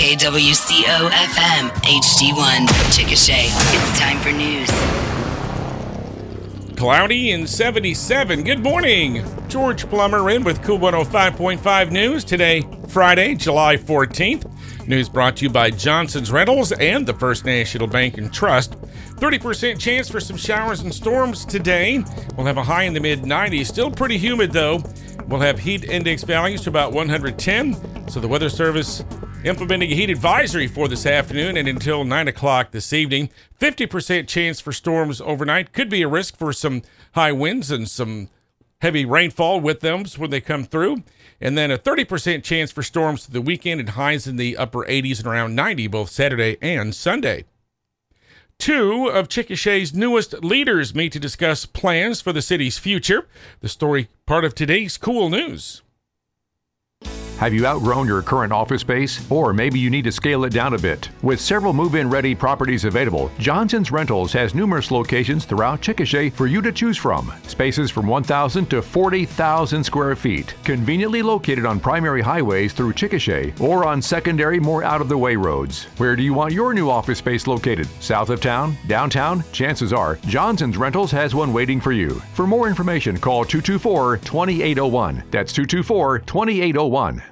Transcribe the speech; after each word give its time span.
KWCO 0.00 1.10
FM 1.10 1.68
HD1 1.82 2.66
Chickasha. 2.88 3.34
It's 3.36 3.98
time 3.98 4.18
for 4.20 4.32
news. 4.32 4.70
Cloudy 6.74 7.32
and 7.32 7.46
77. 7.46 8.42
Good 8.42 8.60
morning. 8.60 9.22
George 9.48 9.86
Plummer 9.90 10.30
in 10.30 10.42
with 10.42 10.62
KOOL 10.62 10.78
105.5 10.78 11.90
News 11.90 12.24
today, 12.24 12.62
Friday, 12.88 13.34
July 13.34 13.76
14th. 13.76 14.88
News 14.88 15.10
brought 15.10 15.36
to 15.36 15.44
you 15.44 15.50
by 15.50 15.70
Johnson's 15.70 16.32
Rentals 16.32 16.72
and 16.72 17.06
the 17.06 17.12
First 17.12 17.44
National 17.44 17.86
Bank 17.86 18.16
and 18.16 18.32
Trust. 18.32 18.80
30% 19.16 19.78
chance 19.78 20.08
for 20.08 20.18
some 20.18 20.38
showers 20.38 20.80
and 20.80 20.94
storms 20.94 21.44
today. 21.44 22.02
We'll 22.38 22.46
have 22.46 22.56
a 22.56 22.64
high 22.64 22.84
in 22.84 22.94
the 22.94 23.00
mid 23.00 23.20
90s. 23.20 23.66
Still 23.66 23.90
pretty 23.90 24.16
humid 24.16 24.50
though. 24.50 24.82
We'll 25.26 25.40
have 25.40 25.58
heat 25.58 25.84
index 25.84 26.24
values 26.24 26.62
to 26.62 26.70
about 26.70 26.92
110. 26.92 28.08
So 28.08 28.18
the 28.18 28.26
Weather 28.26 28.48
Service 28.48 29.04
implementing 29.44 29.90
a 29.90 29.94
heat 29.94 30.10
advisory 30.10 30.66
for 30.66 30.86
this 30.86 31.06
afternoon 31.06 31.56
and 31.56 31.66
until 31.66 32.04
9 32.04 32.28
o'clock 32.28 32.70
this 32.70 32.92
evening. 32.92 33.30
50% 33.58 34.28
chance 34.28 34.60
for 34.60 34.72
storms 34.72 35.20
overnight. 35.20 35.72
Could 35.72 35.88
be 35.88 36.02
a 36.02 36.08
risk 36.08 36.36
for 36.36 36.52
some 36.52 36.82
high 37.12 37.32
winds 37.32 37.70
and 37.70 37.88
some 37.88 38.28
heavy 38.80 39.04
rainfall 39.04 39.60
with 39.60 39.80
them 39.80 40.04
when 40.16 40.30
they 40.30 40.40
come 40.40 40.64
through. 40.64 41.02
And 41.40 41.56
then 41.56 41.70
a 41.70 41.78
30% 41.78 42.42
chance 42.42 42.70
for 42.70 42.82
storms 42.82 43.24
to 43.24 43.32
the 43.32 43.40
weekend 43.40 43.80
and 43.80 43.90
highs 43.90 44.26
in 44.26 44.36
the 44.36 44.56
upper 44.56 44.84
80s 44.84 45.18
and 45.18 45.26
around 45.26 45.54
90 45.54 45.86
both 45.86 46.10
Saturday 46.10 46.58
and 46.60 46.94
Sunday. 46.94 47.44
Two 48.58 49.06
of 49.06 49.28
Chickasha's 49.28 49.94
newest 49.94 50.44
leaders 50.44 50.94
meet 50.94 51.12
to 51.12 51.18
discuss 51.18 51.64
plans 51.64 52.20
for 52.20 52.34
the 52.34 52.42
city's 52.42 52.76
future. 52.76 53.26
The 53.60 53.70
story 53.70 54.10
part 54.26 54.44
of 54.44 54.54
today's 54.54 54.98
KOOL 54.98 55.30
news. 55.30 55.80
Have 57.40 57.54
you 57.54 57.64
outgrown 57.64 58.06
your 58.06 58.20
current 58.20 58.52
office 58.52 58.82
space? 58.82 59.24
Or 59.30 59.54
maybe 59.54 59.78
you 59.78 59.88
need 59.88 60.04
to 60.04 60.12
scale 60.12 60.44
it 60.44 60.52
down 60.52 60.74
a 60.74 60.78
bit? 60.78 61.08
With 61.22 61.40
several 61.40 61.72
move 61.72 61.94
in 61.94 62.10
ready 62.10 62.34
properties 62.34 62.84
available, 62.84 63.30
Johnson's 63.38 63.90
Rentals 63.90 64.30
has 64.34 64.54
numerous 64.54 64.90
locations 64.90 65.46
throughout 65.46 65.80
Chickasha 65.80 66.30
for 66.34 66.46
you 66.46 66.60
to 66.60 66.70
choose 66.70 66.98
from. 66.98 67.32
Spaces 67.44 67.90
from 67.90 68.06
1,000 68.06 68.66
to 68.66 68.82
40,000 68.82 69.82
square 69.82 70.14
feet, 70.16 70.54
conveniently 70.64 71.22
located 71.22 71.64
on 71.64 71.80
primary 71.80 72.20
highways 72.20 72.74
through 72.74 72.92
Chickasha 72.92 73.58
or 73.58 73.86
on 73.86 74.02
secondary, 74.02 74.60
more 74.60 74.84
out 74.84 75.00
of 75.00 75.08
the 75.08 75.16
way 75.16 75.34
roads. 75.34 75.84
Where 75.96 76.16
do 76.16 76.22
you 76.22 76.34
want 76.34 76.52
your 76.52 76.74
new 76.74 76.90
office 76.90 77.20
space 77.20 77.46
located? 77.46 77.88
South 78.00 78.28
of 78.28 78.42
town? 78.42 78.76
Downtown? 78.86 79.44
Chances 79.50 79.94
are 79.94 80.16
Johnson's 80.26 80.76
Rentals 80.76 81.10
has 81.12 81.34
one 81.34 81.54
waiting 81.54 81.80
for 81.80 81.92
you. 81.92 82.20
For 82.34 82.46
more 82.46 82.68
information, 82.68 83.16
call 83.16 83.46
224 83.46 84.18
2801. 84.18 85.24
That's 85.30 85.54
224 85.54 86.18
2801. 86.18 87.29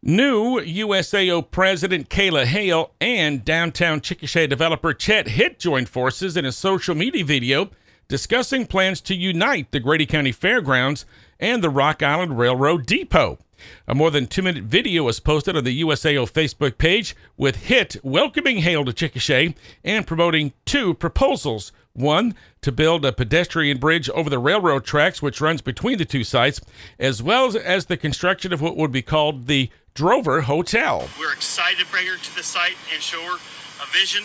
New 0.00 0.60
USAO 0.60 1.50
President 1.50 2.08
Kayla 2.08 2.44
Hale 2.44 2.92
and 3.00 3.44
downtown 3.44 4.00
Chickasha 4.00 4.48
developer 4.48 4.94
Chet 4.94 5.26
Hitt 5.26 5.58
joined 5.58 5.88
forces 5.88 6.36
in 6.36 6.44
a 6.44 6.52
social 6.52 6.94
media 6.94 7.24
video 7.24 7.70
discussing 8.06 8.64
plans 8.64 9.00
to 9.00 9.14
unite 9.16 9.72
the 9.72 9.80
Grady 9.80 10.06
County 10.06 10.30
Fairgrounds 10.30 11.04
and 11.40 11.64
the 11.64 11.68
Rock 11.68 12.00
Island 12.00 12.38
Railroad 12.38 12.86
Depot. 12.86 13.40
A 13.86 13.94
more 13.94 14.10
than 14.10 14.26
two 14.26 14.42
minute 14.42 14.64
video 14.64 15.04
was 15.04 15.20
posted 15.20 15.56
on 15.56 15.64
the 15.64 15.82
USAO 15.82 16.30
Facebook 16.30 16.78
page 16.78 17.16
with 17.36 17.56
Hitt 17.56 17.96
welcoming 18.02 18.58
Hale 18.58 18.84
to 18.84 18.92
Chickasha 18.92 19.54
and 19.84 20.06
promoting 20.06 20.52
two 20.64 20.94
proposals. 20.94 21.72
One, 21.92 22.36
to 22.62 22.70
build 22.70 23.04
a 23.04 23.12
pedestrian 23.12 23.78
bridge 23.78 24.08
over 24.10 24.30
the 24.30 24.38
railroad 24.38 24.84
tracks 24.84 25.20
which 25.20 25.40
runs 25.40 25.62
between 25.62 25.98
the 25.98 26.04
two 26.04 26.22
sites, 26.22 26.60
as 26.98 27.20
well 27.22 27.56
as 27.56 27.86
the 27.86 27.96
construction 27.96 28.52
of 28.52 28.60
what 28.60 28.76
would 28.76 28.92
be 28.92 29.02
called 29.02 29.48
the 29.48 29.68
Drover 29.94 30.42
Hotel. 30.42 31.08
We're 31.18 31.32
excited 31.32 31.84
to 31.84 31.90
bring 31.90 32.06
her 32.06 32.16
to 32.16 32.36
the 32.36 32.44
site 32.44 32.76
and 32.94 33.02
show 33.02 33.20
her 33.22 33.34
a 33.82 33.86
vision 33.92 34.22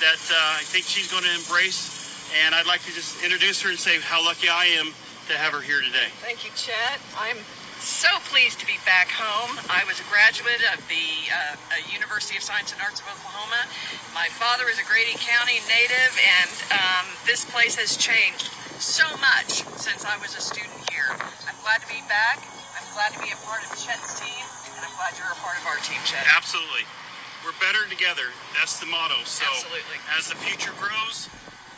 that 0.00 0.20
uh, 0.30 0.60
I 0.60 0.62
think 0.64 0.84
she's 0.84 1.10
going 1.10 1.24
to 1.24 1.34
embrace. 1.34 2.04
And 2.44 2.54
I'd 2.54 2.66
like 2.66 2.82
to 2.82 2.92
just 2.92 3.22
introduce 3.24 3.62
her 3.62 3.70
and 3.70 3.78
say 3.78 4.00
how 4.00 4.22
lucky 4.22 4.48
I 4.48 4.66
am 4.76 4.92
to 5.28 5.38
have 5.38 5.52
her 5.52 5.60
here 5.60 5.80
today. 5.80 6.08
Thank 6.20 6.44
you, 6.44 6.50
Chet. 6.54 7.00
I'm 7.16 7.38
so 7.84 8.08
pleased 8.32 8.60
to 8.60 8.66
be 8.66 8.80
back 8.88 9.12
home. 9.12 9.60
I 9.68 9.84
was 9.84 10.00
a 10.00 10.06
graduate 10.08 10.64
of 10.72 10.80
the 10.88 11.28
uh, 11.28 11.54
University 11.92 12.40
of 12.40 12.42
Science 12.42 12.72
and 12.72 12.80
Arts 12.80 13.04
of 13.04 13.06
Oklahoma. 13.12 13.68
My 14.16 14.32
father 14.32 14.72
is 14.72 14.80
a 14.80 14.86
Grady 14.88 15.20
County 15.20 15.60
native, 15.68 16.12
and 16.16 16.52
um, 16.72 17.06
this 17.28 17.44
place 17.44 17.76
has 17.76 18.00
changed 18.00 18.48
so 18.80 19.04
much 19.20 19.68
since 19.76 20.04
I 20.04 20.16
was 20.18 20.32
a 20.36 20.40
student 20.40 20.80
here. 20.88 21.12
I'm 21.44 21.60
glad 21.60 21.84
to 21.84 21.88
be 21.92 22.00
back. 22.08 22.40
I'm 22.74 22.88
glad 22.96 23.12
to 23.14 23.20
be 23.20 23.30
a 23.30 23.40
part 23.44 23.60
of 23.62 23.70
Chet's 23.76 24.16
team 24.16 24.44
and 24.76 24.84
I'm 24.84 24.96
glad 24.96 25.14
you're 25.18 25.30
a 25.30 25.40
part 25.40 25.56
of 25.58 25.66
our 25.66 25.76
team, 25.84 26.00
Chet. 26.04 26.24
Absolutely. 26.36 26.82
We're 27.44 27.56
better 27.60 27.88
together. 27.88 28.32
That's 28.56 28.80
the 28.80 28.86
motto. 28.86 29.14
So 29.24 29.44
Absolutely. 29.44 30.00
as 30.16 30.28
the 30.28 30.36
future 30.36 30.72
grows, 30.80 31.28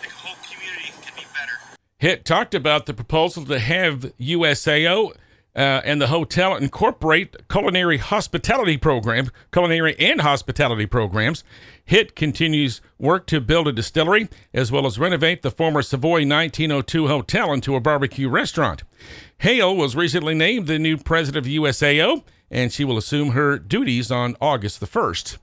the 0.02 0.10
whole 0.10 0.36
community 0.46 0.92
can 1.02 1.14
be 1.14 1.26
better. 1.34 1.58
Hitt 1.98 2.24
talked 2.24 2.54
about 2.54 2.86
the 2.86 2.94
proposal 2.94 3.44
to 3.46 3.58
have 3.58 4.12
USAO 4.18 5.12
uh, 5.56 5.80
and 5.84 6.00
the 6.00 6.08
hotel 6.08 6.54
incorporate 6.54 7.34
culinary 7.48 7.96
hospitality 7.96 8.76
program, 8.76 9.30
culinary 9.50 9.98
and 9.98 10.20
hospitality 10.20 10.84
programs. 10.84 11.42
Hitt 11.84 12.14
continues 12.14 12.82
work 12.98 13.26
to 13.28 13.40
build 13.40 13.66
a 13.66 13.72
distillery 13.72 14.28
as 14.52 14.70
well 14.70 14.84
as 14.84 14.98
renovate 14.98 15.40
the 15.40 15.50
former 15.50 15.80
Savoy 15.80 16.26
1902 16.26 17.08
hotel 17.08 17.52
into 17.54 17.74
a 17.74 17.80
barbecue 17.80 18.28
restaurant. 18.28 18.82
Hale 19.38 19.74
was 19.74 19.96
recently 19.96 20.34
named 20.34 20.66
the 20.66 20.78
new 20.78 20.98
president 20.98 21.46
of 21.46 21.50
USAO 21.50 22.22
and 22.50 22.70
she 22.70 22.84
will 22.84 22.98
assume 22.98 23.30
her 23.30 23.58
duties 23.58 24.10
on 24.10 24.36
August 24.40 24.80
the 24.80 24.86
1st. 24.86 25.38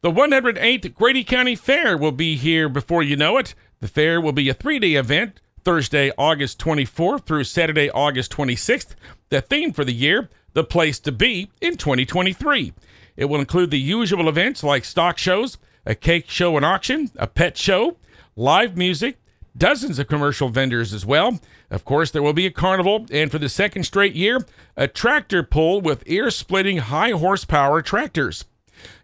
The 0.00 0.10
108th 0.10 0.94
Grady 0.94 1.24
County 1.24 1.54
Fair 1.54 1.96
will 1.96 2.10
be 2.10 2.36
here 2.36 2.68
before 2.68 3.02
you 3.02 3.16
know 3.16 3.36
it. 3.36 3.54
The 3.80 3.88
fair 3.88 4.20
will 4.20 4.32
be 4.32 4.48
a 4.48 4.54
three 4.54 4.78
day 4.78 4.94
event, 4.94 5.40
Thursday, 5.64 6.10
August 6.18 6.58
24th 6.58 7.24
through 7.24 7.44
Saturday, 7.44 7.90
August 7.90 8.32
26th. 8.32 8.94
The 9.28 9.40
theme 9.40 9.72
for 9.72 9.84
the 9.84 9.94
year, 9.94 10.28
the 10.52 10.64
place 10.64 10.98
to 11.00 11.12
be 11.12 11.50
in 11.60 11.76
2023. 11.76 12.72
It 13.16 13.26
will 13.26 13.40
include 13.40 13.70
the 13.70 13.78
usual 13.78 14.28
events 14.28 14.64
like 14.64 14.84
stock 14.84 15.18
shows, 15.18 15.58
a 15.86 15.94
cake 15.94 16.28
show 16.28 16.56
and 16.56 16.64
auction, 16.64 17.10
a 17.16 17.26
pet 17.26 17.56
show, 17.56 17.96
live 18.36 18.76
music, 18.76 19.18
dozens 19.56 19.98
of 19.98 20.08
commercial 20.08 20.48
vendors 20.48 20.92
as 20.92 21.06
well. 21.06 21.38
Of 21.70 21.84
course, 21.84 22.10
there 22.10 22.22
will 22.22 22.32
be 22.32 22.46
a 22.46 22.50
carnival, 22.50 23.06
and 23.10 23.30
for 23.30 23.38
the 23.38 23.48
second 23.48 23.84
straight 23.84 24.14
year, 24.14 24.44
a 24.76 24.88
tractor 24.88 25.42
pull 25.42 25.80
with 25.80 26.02
ear 26.06 26.30
splitting 26.30 26.78
high 26.78 27.10
horsepower 27.10 27.82
tractors. 27.82 28.44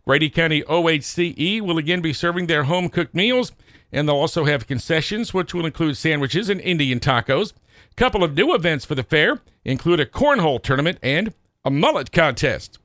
Grady 0.06 0.30
County 0.30 0.62
OHCE 0.62 1.60
will 1.60 1.78
again 1.78 2.00
be 2.00 2.12
serving 2.12 2.46
their 2.46 2.64
home 2.64 2.88
cooked 2.88 3.14
meals, 3.14 3.52
and 3.92 4.08
they'll 4.08 4.16
also 4.16 4.44
have 4.44 4.66
concessions, 4.66 5.32
which 5.32 5.54
will 5.54 5.66
include 5.66 5.96
sandwiches 5.96 6.48
and 6.48 6.60
Indian 6.60 7.00
tacos. 7.00 7.52
A 7.90 7.94
couple 7.94 8.22
of 8.22 8.34
new 8.34 8.54
events 8.54 8.84
for 8.84 8.94
the 8.94 9.02
fair 9.02 9.40
include 9.64 10.00
a 10.00 10.06
cornhole 10.06 10.62
tournament 10.62 10.98
and 11.02 11.32
a 11.64 11.70
mullet 11.70 12.12
contest. 12.12 12.78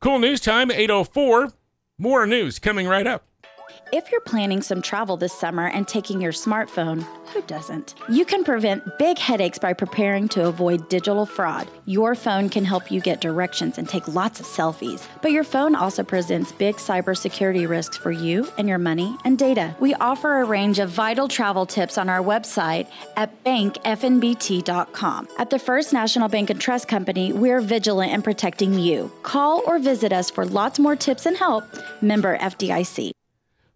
KOOL 0.00 0.20
news 0.20 0.40
time, 0.40 0.70
804. 0.70 1.52
More 1.98 2.26
news 2.26 2.58
coming 2.58 2.86
right 2.86 3.06
up. 3.06 3.24
If 3.90 4.12
you're 4.12 4.20
planning 4.20 4.60
some 4.60 4.82
travel 4.82 5.16
this 5.16 5.32
summer 5.32 5.66
and 5.66 5.88
taking 5.88 6.20
your 6.20 6.32
smartphone, 6.32 7.06
who 7.32 7.40
doesn't? 7.42 7.94
You 8.10 8.26
can 8.26 8.44
prevent 8.44 8.98
big 8.98 9.18
headaches 9.18 9.58
by 9.58 9.72
preparing 9.72 10.28
to 10.28 10.46
avoid 10.46 10.90
digital 10.90 11.24
fraud. 11.24 11.68
Your 11.86 12.14
phone 12.14 12.50
can 12.50 12.66
help 12.66 12.90
you 12.90 13.00
get 13.00 13.22
directions 13.22 13.78
and 13.78 13.88
take 13.88 14.06
lots 14.06 14.40
of 14.40 14.46
selfies, 14.46 15.06
but 15.22 15.32
your 15.32 15.44
phone 15.44 15.74
also 15.74 16.02
presents 16.02 16.52
big 16.52 16.76
cybersecurity 16.76 17.66
risks 17.66 17.96
for 17.96 18.10
you 18.10 18.46
and 18.58 18.68
your 18.68 18.78
money 18.78 19.16
and 19.24 19.38
data. 19.38 19.74
We 19.80 19.94
offer 19.94 20.40
a 20.40 20.44
range 20.44 20.78
of 20.78 20.90
vital 20.90 21.26
travel 21.26 21.64
tips 21.64 21.96
on 21.96 22.10
our 22.10 22.22
website 22.22 22.88
at 23.16 23.42
bankfnbt.com. 23.44 25.28
At 25.38 25.48
the 25.48 25.58
First 25.58 25.94
National 25.94 26.28
Bank 26.28 26.50
and 26.50 26.60
Trust 26.60 26.88
Company, 26.88 27.32
we're 27.32 27.62
vigilant 27.62 28.12
in 28.12 28.20
protecting 28.20 28.74
you. 28.74 29.10
Call 29.22 29.62
or 29.66 29.78
visit 29.78 30.12
us 30.12 30.30
for 30.30 30.44
lots 30.44 30.78
more 30.78 30.96
tips 30.96 31.24
and 31.24 31.38
help. 31.38 31.64
Member 32.02 32.36
FDIC. 32.36 33.17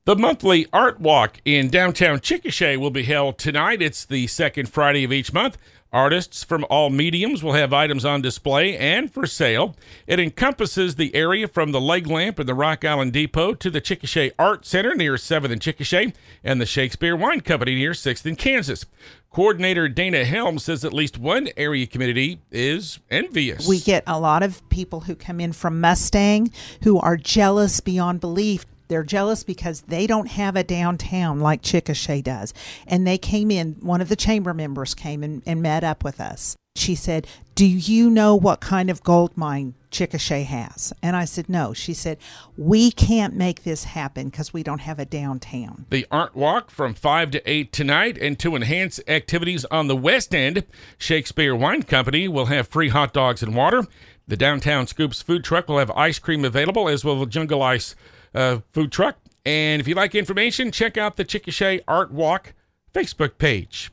The 0.04 0.16
monthly 0.16 0.66
art 0.72 0.98
walk 0.98 1.40
in 1.44 1.70
downtown 1.70 2.18
Chickasha 2.18 2.76
will 2.76 2.90
be 2.90 3.04
held 3.04 3.38
tonight. 3.38 3.80
It's 3.80 4.04
the 4.04 4.26
second 4.26 4.68
Friday 4.68 5.04
of 5.04 5.12
each 5.12 5.32
month. 5.32 5.56
Artists 5.92 6.42
from 6.42 6.66
all 6.68 6.90
mediums 6.90 7.44
will 7.44 7.52
have 7.52 7.72
items 7.72 8.04
on 8.04 8.20
display 8.20 8.76
and 8.76 9.12
for 9.12 9.28
sale. 9.28 9.76
It 10.08 10.18
encompasses 10.18 10.96
the 10.96 11.14
area 11.14 11.46
from 11.46 11.70
the 11.70 11.80
Leg 11.80 12.08
Lamp 12.08 12.40
and 12.40 12.48
the 12.48 12.54
Rock 12.54 12.84
Island 12.84 13.12
Depot 13.12 13.54
to 13.54 13.70
the 13.70 13.80
Chickasha 13.80 14.32
Art 14.40 14.66
Center 14.66 14.96
near 14.96 15.14
7th 15.14 15.52
and 15.52 15.60
Chickasha 15.60 16.12
and 16.42 16.60
the 16.60 16.66
Shakespeare 16.66 17.14
Wine 17.14 17.40
Company 17.40 17.76
near 17.76 17.92
6th 17.92 18.26
and 18.26 18.36
Kansas. 18.36 18.84
Coordinator 19.30 19.88
Dana 19.88 20.24
Helm 20.24 20.58
says 20.58 20.84
at 20.84 20.92
least 20.92 21.16
one 21.16 21.48
area 21.56 21.86
community 21.86 22.40
is 22.50 22.98
envious. 23.08 23.68
We 23.68 23.78
get 23.78 24.02
a 24.08 24.18
lot 24.18 24.42
of 24.42 24.68
people 24.68 24.98
who 25.02 25.14
come 25.14 25.38
in 25.38 25.52
from 25.52 25.80
Mustang 25.80 26.50
who 26.82 26.98
are 26.98 27.16
jealous 27.16 27.78
beyond 27.78 28.20
belief 28.20 28.66
they're 28.92 29.02
jealous 29.02 29.42
because 29.42 29.80
they 29.82 30.06
don't 30.06 30.28
have 30.28 30.54
a 30.54 30.62
downtown 30.62 31.40
like 31.40 31.62
Chickasha 31.62 32.22
does. 32.22 32.52
And 32.86 33.06
they 33.06 33.16
came 33.16 33.50
in, 33.50 33.76
one 33.80 34.02
of 34.02 34.10
the 34.10 34.16
chamber 34.16 34.52
members 34.52 34.94
came 34.94 35.22
and, 35.22 35.42
and 35.46 35.62
met 35.62 35.82
up 35.82 36.04
with 36.04 36.20
us. 36.20 36.56
She 36.76 36.94
said, 36.94 37.26
Do 37.54 37.66
you 37.66 38.10
know 38.10 38.34
what 38.34 38.60
kind 38.60 38.90
of 38.90 39.02
gold 39.02 39.34
mine 39.34 39.74
Chickasha 39.92 40.44
has. 40.44 40.92
And 41.02 41.14
I 41.14 41.26
said, 41.26 41.48
no. 41.48 41.72
She 41.72 41.94
said, 41.94 42.18
we 42.56 42.90
can't 42.90 43.34
make 43.34 43.62
this 43.62 43.84
happen 43.84 44.30
because 44.30 44.52
we 44.52 44.62
don't 44.62 44.80
have 44.80 44.98
a 44.98 45.04
downtown. 45.04 45.86
The 45.90 46.06
Art 46.10 46.34
Walk 46.34 46.70
from 46.70 46.94
5 46.94 47.30
to 47.32 47.50
8 47.50 47.72
tonight, 47.72 48.18
and 48.18 48.38
to 48.40 48.56
enhance 48.56 48.98
activities 49.06 49.64
on 49.66 49.86
the 49.86 49.96
West 49.96 50.34
End, 50.34 50.64
Shakespeare 50.98 51.54
Wine 51.54 51.82
Company 51.82 52.26
will 52.26 52.46
have 52.46 52.66
free 52.66 52.88
hot 52.88 53.12
dogs 53.12 53.42
and 53.42 53.54
water. 53.54 53.86
The 54.26 54.36
Downtown 54.36 54.86
Scoops 54.86 55.20
food 55.20 55.44
truck 55.44 55.68
will 55.68 55.78
have 55.78 55.90
ice 55.90 56.18
cream 56.18 56.44
available, 56.44 56.88
as 56.88 57.04
will 57.04 57.20
the 57.20 57.26
Jungle 57.26 57.62
Ice 57.62 57.94
uh, 58.34 58.58
food 58.72 58.92
truck. 58.92 59.16
And 59.44 59.80
if 59.80 59.88
you 59.88 59.94
like 59.94 60.14
information, 60.14 60.70
check 60.70 60.96
out 60.96 61.16
the 61.16 61.24
Chickasha 61.24 61.82
Art 61.88 62.12
Walk 62.12 62.54
Facebook 62.94 63.38
page. 63.38 63.90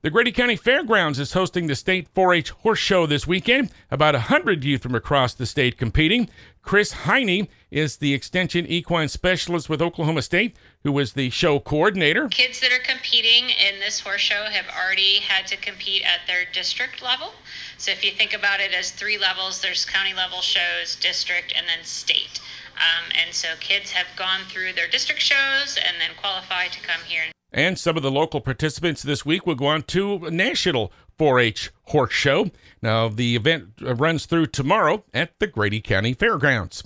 The 0.00 0.10
Grady 0.10 0.30
County 0.30 0.54
Fairgrounds 0.54 1.18
is 1.18 1.32
hosting 1.32 1.66
the 1.66 1.74
State 1.74 2.06
4 2.14 2.32
H 2.32 2.50
Horse 2.50 2.78
Show 2.78 3.04
this 3.04 3.26
weekend. 3.26 3.72
About 3.90 4.14
100 4.14 4.62
youth 4.62 4.80
from 4.80 4.94
across 4.94 5.34
the 5.34 5.44
state 5.44 5.76
competing. 5.76 6.30
Kris 6.62 6.92
Hiney 6.92 7.48
is 7.70 7.96
the 7.96 8.14
Extension 8.14 8.64
Equine 8.66 9.08
Specialist 9.08 9.68
with 9.68 9.82
Oklahoma 9.82 10.22
State, 10.22 10.54
who 10.84 10.92
was 10.92 11.14
the 11.14 11.30
show 11.30 11.58
coordinator. 11.58 12.28
Kids 12.28 12.60
that 12.60 12.70
are 12.72 12.78
competing 12.78 13.50
in 13.50 13.80
this 13.80 13.98
horse 13.98 14.20
show 14.20 14.44
have 14.44 14.66
already 14.68 15.16
had 15.16 15.48
to 15.48 15.56
compete 15.56 16.04
at 16.04 16.26
their 16.28 16.44
district 16.52 17.02
level. 17.02 17.32
So 17.76 17.90
if 17.90 18.04
you 18.04 18.12
think 18.12 18.32
about 18.32 18.60
it 18.60 18.72
as 18.72 18.92
three 18.92 19.18
levels, 19.18 19.60
there's 19.60 19.84
county 19.84 20.14
level 20.14 20.42
shows, 20.42 20.94
district, 20.94 21.52
and 21.56 21.66
then 21.66 21.84
state. 21.84 22.40
Um, 22.78 23.10
and 23.24 23.34
so 23.34 23.48
kids 23.60 23.90
have 23.90 24.06
gone 24.16 24.40
through 24.48 24.72
their 24.74 24.88
district 24.88 25.20
shows 25.20 25.76
and 25.76 25.96
then 26.00 26.10
qualify 26.16 26.68
to 26.68 26.80
come 26.80 27.00
here. 27.06 27.24
And 27.52 27.78
some 27.78 27.96
of 27.96 28.02
the 28.02 28.10
local 28.10 28.40
participants 28.40 29.02
this 29.02 29.24
week 29.24 29.46
will 29.46 29.54
go 29.54 29.66
on 29.66 29.82
to 29.84 30.26
a 30.26 30.30
national 30.30 30.92
4 31.16 31.40
H 31.40 31.70
horse 31.84 32.12
show. 32.12 32.50
Now, 32.82 33.08
the 33.08 33.36
event 33.36 33.68
runs 33.80 34.26
through 34.26 34.46
tomorrow 34.46 35.04
at 35.12 35.38
the 35.38 35.46
Grady 35.46 35.80
County 35.80 36.12
Fairgrounds. 36.12 36.84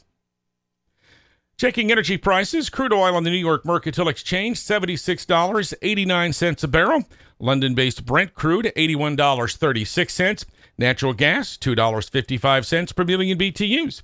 Checking 1.59 1.93
energy 1.93 2.17
prices 2.17 2.71
crude 2.71 2.93
oil 2.93 3.15
on 3.15 3.25
the 3.25 3.31
New 3.31 3.37
York 3.37 3.65
Mercantile 3.65 4.09
Exchange, 4.09 4.59
$76.89 4.59 6.65
a 6.65 6.69
barrel. 6.69 7.05
London 7.39 7.75
based 7.75 8.07
Brent 8.07 8.35
crude, 8.35 8.73
$81.36. 8.77 10.45
Natural 10.79 11.13
gas, 11.13 11.59
$2.55 11.59 12.97
per 12.97 13.05
million 13.05 13.39
BTUs. 13.39 14.03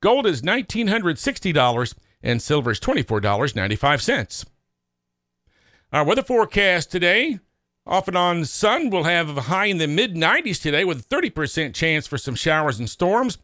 Gold 0.00 0.26
is 0.26 0.42
$1,960 0.42 1.94
and 2.22 2.42
silver 2.42 2.70
is 2.70 2.80
$24.95. 2.80 4.44
Our 5.92 6.04
weather 6.04 6.22
forecast 6.22 6.90
today 6.90 7.38
off 7.86 8.08
and 8.08 8.16
on 8.16 8.44
sun. 8.44 8.90
We'll 8.90 9.04
have 9.04 9.36
a 9.36 9.42
high 9.42 9.66
in 9.66 9.78
the 9.78 9.86
mid 9.86 10.14
90s 10.14 10.60
today 10.60 10.84
with 10.84 11.00
a 11.00 11.14
30% 11.14 11.74
chance 11.74 12.06
for 12.06 12.18
some 12.18 12.34
showers 12.34 12.78
and 12.78 12.90
storms. 12.90 13.38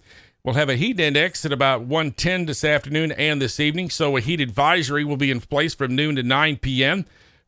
We'll 0.44 0.56
have 0.56 0.68
a 0.68 0.76
heat 0.76 0.98
index 0.98 1.46
at 1.46 1.52
about 1.52 1.82
110 1.82 2.46
this 2.46 2.64
afternoon 2.64 3.12
and 3.12 3.40
this 3.40 3.60
evening, 3.60 3.90
so 3.90 4.16
a 4.16 4.20
heat 4.20 4.40
advisory 4.40 5.04
will 5.04 5.16
be 5.16 5.30
in 5.30 5.40
place 5.40 5.72
from 5.74 5.94
noon 5.94 6.16
to 6.16 6.24
9 6.24 6.56
p.m. 6.56 7.06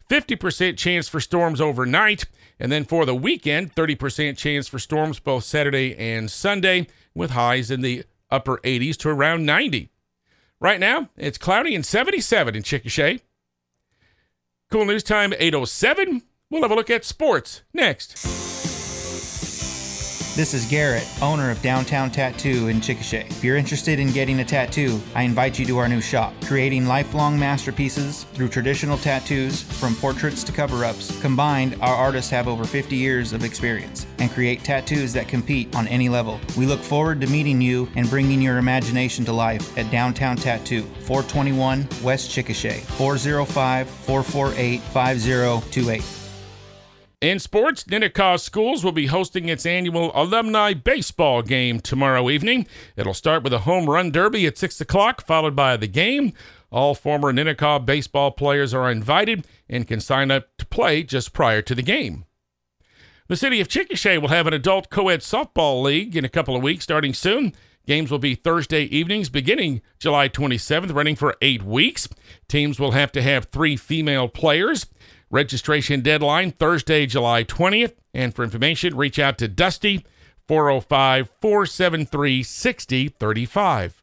50% 0.08 0.78
chance 0.78 1.08
for 1.08 1.20
storms 1.20 1.60
overnight. 1.60 2.24
And 2.60 2.70
then 2.70 2.84
for 2.84 3.04
the 3.04 3.14
weekend, 3.14 3.74
30% 3.74 4.36
chance 4.38 4.68
for 4.68 4.78
storms 4.78 5.18
both 5.18 5.42
Saturday 5.42 5.96
and 5.96 6.30
Sunday, 6.30 6.86
with 7.16 7.32
highs 7.32 7.72
in 7.72 7.80
the 7.80 8.04
upper 8.34 8.58
80s 8.58 8.96
to 8.98 9.08
around 9.08 9.46
90. 9.46 9.90
Right 10.60 10.80
now, 10.80 11.10
it's 11.16 11.38
cloudy 11.38 11.74
and 11.74 11.84
77 11.84 12.54
in 12.54 12.62
Chickasha. 12.62 13.20
KOOL 14.70 14.86
news 14.86 15.02
time 15.02 15.32
807. 15.38 16.22
We'll 16.50 16.62
have 16.62 16.70
a 16.70 16.74
look 16.74 16.90
at 16.90 17.04
sports 17.04 17.62
next. 17.72 18.53
This 20.34 20.52
is 20.52 20.66
Garrett, 20.66 21.06
owner 21.22 21.52
of 21.52 21.62
Downtown 21.62 22.10
Tattoo 22.10 22.66
in 22.66 22.80
Chickasha. 22.80 23.24
If 23.30 23.44
you're 23.44 23.56
interested 23.56 24.00
in 24.00 24.10
getting 24.10 24.40
a 24.40 24.44
tattoo, 24.44 25.00
I 25.14 25.22
invite 25.22 25.60
you 25.60 25.66
to 25.66 25.78
our 25.78 25.88
new 25.88 26.00
shop, 26.00 26.34
creating 26.44 26.86
lifelong 26.86 27.38
masterpieces 27.38 28.24
through 28.34 28.48
traditional 28.48 28.98
tattoos 28.98 29.62
from 29.62 29.94
portraits 29.94 30.42
to 30.42 30.50
cover 30.50 30.84
ups. 30.84 31.20
Combined, 31.20 31.76
our 31.80 31.94
artists 31.94 32.32
have 32.32 32.48
over 32.48 32.64
50 32.64 32.96
years 32.96 33.32
of 33.32 33.44
experience 33.44 34.08
and 34.18 34.28
create 34.28 34.64
tattoos 34.64 35.12
that 35.12 35.28
compete 35.28 35.72
on 35.76 35.86
any 35.86 36.08
level. 36.08 36.40
We 36.58 36.66
look 36.66 36.80
forward 36.80 37.20
to 37.20 37.28
meeting 37.28 37.60
you 37.60 37.88
and 37.94 38.10
bringing 38.10 38.42
your 38.42 38.58
imagination 38.58 39.24
to 39.26 39.32
life 39.32 39.78
at 39.78 39.88
Downtown 39.92 40.34
Tattoo, 40.34 40.82
421 41.02 41.86
West 42.02 42.28
Chickasha, 42.28 42.80
405 42.80 43.88
448 43.88 44.80
5028. 44.80 46.23
In 47.24 47.38
sports, 47.38 47.84
Ninnekah 47.84 48.38
Schools 48.38 48.84
will 48.84 48.92
be 48.92 49.06
hosting 49.06 49.48
its 49.48 49.64
annual 49.64 50.12
alumni 50.14 50.74
baseball 50.74 51.40
game 51.40 51.80
tomorrow 51.80 52.28
evening. 52.28 52.66
It'll 52.96 53.14
start 53.14 53.42
with 53.42 53.54
a 53.54 53.60
home 53.60 53.88
run 53.88 54.10
derby 54.10 54.46
at 54.46 54.58
6 54.58 54.78
o'clock, 54.82 55.26
followed 55.26 55.56
by 55.56 55.78
the 55.78 55.86
game. 55.86 56.34
All 56.70 56.94
former 56.94 57.32
Ninnekah 57.32 57.86
baseball 57.86 58.30
players 58.30 58.74
are 58.74 58.90
invited 58.90 59.46
and 59.70 59.88
can 59.88 60.00
sign 60.00 60.30
up 60.30 60.54
to 60.58 60.66
play 60.66 61.02
just 61.02 61.32
prior 61.32 61.62
to 61.62 61.74
the 61.74 61.80
game. 61.80 62.26
The 63.28 63.36
city 63.36 63.58
of 63.62 63.68
Chickasha 63.68 64.20
will 64.20 64.28
have 64.28 64.46
an 64.46 64.52
adult 64.52 64.90
co 64.90 65.08
ed 65.08 65.20
softball 65.20 65.82
league 65.82 66.14
in 66.14 66.26
a 66.26 66.28
couple 66.28 66.54
of 66.54 66.62
weeks 66.62 66.84
starting 66.84 67.14
soon. 67.14 67.54
Games 67.86 68.10
will 68.10 68.18
be 68.18 68.34
Thursday 68.34 68.82
evenings 68.84 69.30
beginning 69.30 69.80
July 69.98 70.28
27th, 70.28 70.94
running 70.94 71.16
for 71.16 71.36
eight 71.40 71.62
weeks. 71.62 72.06
Teams 72.48 72.78
will 72.78 72.92
have 72.92 73.12
to 73.12 73.22
have 73.22 73.46
three 73.46 73.76
female 73.76 74.28
players. 74.28 74.86
Registration 75.34 76.00
deadline 76.00 76.52
Thursday, 76.52 77.06
July 77.06 77.42
20th. 77.42 77.94
And 78.14 78.32
for 78.32 78.44
information, 78.44 78.96
reach 78.96 79.18
out 79.18 79.36
to 79.38 79.48
Dusty 79.48 80.06
405 80.46 81.28
473 81.40 82.44
6035. 82.44 84.00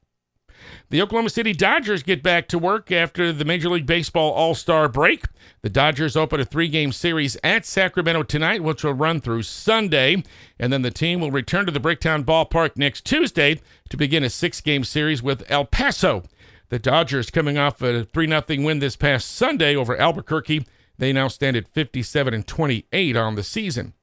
The 0.90 1.02
Oklahoma 1.02 1.30
City 1.30 1.54
Dodgers 1.54 2.04
get 2.04 2.22
back 2.22 2.50
to 2.50 2.60
work 2.60 2.92
after 2.92 3.32
the 3.32 3.46
Major 3.46 3.70
League 3.70 3.86
Baseball 3.86 4.34
All 4.34 4.54
Star 4.54 4.90
break. 4.90 5.24
The 5.62 5.70
Dodgers 5.70 6.18
open 6.18 6.42
a 6.42 6.44
three 6.44 6.68
game 6.68 6.92
series 6.92 7.38
at 7.46 7.66
Sacramento 7.66 8.24
tonight, 8.24 8.62
which 8.62 8.84
will 8.84 8.94
run 8.94 9.22
through 9.22 9.44
Sunday. 9.44 10.26
And 10.60 10.74
then 10.74 10.82
the 10.82 10.92
team 10.92 11.22
will 11.22 11.32
return 11.32 11.66
to 11.66 11.72
the 11.72 11.80
Bricktown 11.80 12.26
Ballpark 12.26 12.76
next 12.76 13.06
Tuesday 13.06 13.62
to 13.88 13.96
begin 13.96 14.26
a 14.26 14.30
six 14.30 14.60
game 14.60 14.84
series 14.84 15.24
with 15.24 15.50
El 15.50 15.64
Paso. 15.64 16.24
The 16.68 16.78
Dodgers 16.78 17.30
coming 17.30 17.58
off 17.58 17.82
a 17.82 18.04
3 18.04 18.28
0 18.28 18.44
win 18.66 18.80
this 18.80 18.98
past 18.98 19.32
Sunday 19.32 19.78
over 19.78 19.98
Albuquerque 19.98 20.66
they 21.02 21.12
now 21.12 21.28
stand 21.28 21.58
at 21.58 21.68
57 21.68 22.32
and 22.32 22.46
28 22.46 23.18
on 23.18 23.34
the 23.34 23.42
season. 23.42 23.94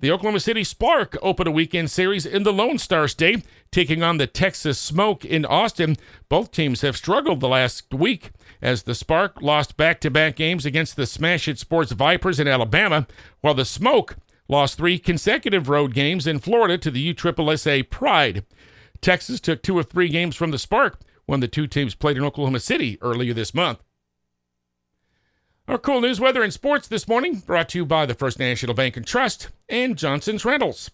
The 0.00 0.10
Oklahoma 0.10 0.40
City 0.40 0.64
Spark 0.64 1.16
open 1.22 1.46
a 1.46 1.52
weekend 1.52 1.92
series 1.92 2.26
in 2.26 2.42
the 2.42 2.52
Lone 2.52 2.78
Star 2.78 3.06
State, 3.06 3.46
taking 3.70 4.02
on 4.02 4.18
the 4.18 4.26
Texas 4.26 4.80
Smoke 4.80 5.24
in 5.24 5.44
Austin. 5.44 5.96
Both 6.28 6.50
teams 6.50 6.80
have 6.80 6.96
struggled 6.96 7.38
the 7.38 7.46
last 7.46 7.94
week 7.94 8.32
as 8.60 8.82
the 8.82 8.96
Spark 8.96 9.40
lost 9.40 9.76
back 9.76 10.00
to 10.00 10.10
back 10.10 10.34
games 10.34 10.66
against 10.66 10.96
the 10.96 11.06
Smash 11.06 11.46
It 11.46 11.60
Sports 11.60 11.92
Vipers 11.92 12.40
in 12.40 12.48
Alabama, 12.48 13.06
while 13.40 13.54
the 13.54 13.64
Smoke 13.64 14.16
lost 14.48 14.76
three 14.76 14.98
consecutive 14.98 15.68
road 15.68 15.94
games 15.94 16.26
in 16.26 16.40
Florida 16.40 16.76
to 16.78 16.90
the 16.90 17.14
USSSA 17.14 17.90
Pride. 17.90 18.44
Texas 19.00 19.38
took 19.38 19.62
two 19.62 19.78
of 19.78 19.86
three 19.86 20.08
games 20.08 20.34
from 20.34 20.50
the 20.50 20.58
Spark 20.58 20.98
when 21.26 21.38
the 21.38 21.46
two 21.46 21.68
teams 21.68 21.94
played 21.94 22.16
in 22.16 22.24
Oklahoma 22.24 22.58
City 22.58 22.98
earlier 23.02 23.32
this 23.32 23.54
month. 23.54 23.78
Our 25.68 25.76
KOOL 25.76 26.00
news, 26.00 26.18
weather, 26.18 26.42
and 26.42 26.50
sports 26.50 26.88
this 26.88 27.06
morning 27.06 27.40
brought 27.40 27.68
to 27.68 27.78
you 27.78 27.84
by 27.84 28.06
the 28.06 28.14
First 28.14 28.38
National 28.38 28.72
Bank 28.72 28.96
and 28.96 29.06
Trust 29.06 29.50
and 29.68 29.98
Johnson's 29.98 30.42
Rentals. 30.42 30.90